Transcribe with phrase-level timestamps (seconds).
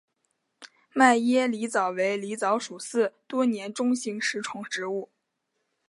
[0.95, 5.11] 迈耶狸藻为狸藻属似多年中型食虫植物。